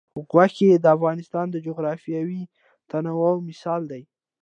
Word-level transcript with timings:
غوښې 0.29 0.67
د 0.83 0.85
افغانستان 0.95 1.45
د 1.51 1.55
جغرافیوي 1.67 2.41
تنوع 2.89 3.33
مثال 3.49 3.81
دی. 3.91 4.03